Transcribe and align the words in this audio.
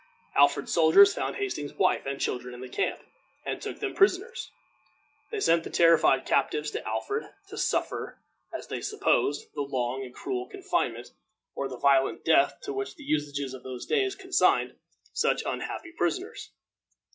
Alfred's 0.35 0.73
soldiers 0.73 1.13
found 1.13 1.35
Hastings's 1.35 1.77
wife 1.77 2.07
and 2.07 2.19
children 2.19 2.55
in 2.55 2.61
the 2.61 2.67
camp, 2.69 3.01
and 3.45 3.61
took 3.61 3.79
them 3.79 3.93
prisoners. 3.93 4.49
They 5.29 5.39
sent 5.39 5.63
the 5.63 5.69
terrified 5.69 6.25
captives 6.25 6.71
to 6.71 6.83
Alfred, 6.87 7.29
to 7.49 7.57
suffer, 7.59 8.17
as 8.51 8.65
they 8.65 8.81
supposed, 8.81 9.49
the 9.53 9.61
long 9.61 10.03
and 10.03 10.11
cruel 10.11 10.47
confinement 10.49 11.11
or 11.53 11.67
the 11.69 11.77
violent 11.77 12.25
death 12.25 12.59
to 12.61 12.73
which 12.73 12.95
the 12.95 13.03
usages 13.03 13.53
of 13.53 13.61
those 13.61 13.85
days 13.85 14.15
consigned 14.15 14.75
such 15.13 15.43
unhappy 15.45 15.91
prisoners. 15.91 16.49